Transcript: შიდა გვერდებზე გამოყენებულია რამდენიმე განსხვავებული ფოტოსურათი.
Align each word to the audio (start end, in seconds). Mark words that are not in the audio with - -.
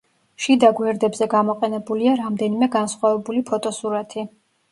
შიდა 0.43 0.69
გვერდებზე 0.77 1.25
გამოყენებულია 1.33 2.15
რამდენიმე 2.21 2.71
განსხვავებული 2.77 3.45
ფოტოსურათი. 3.53 4.27